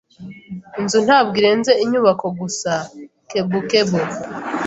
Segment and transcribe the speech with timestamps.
[0.79, 2.73] Inzu ntabwo irenze inyubako gusa.
[3.29, 3.99] (kebukebu)